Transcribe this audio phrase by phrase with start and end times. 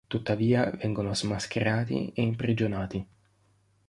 [0.09, 3.07] Tuttavia vengono smascherati e imprigionati.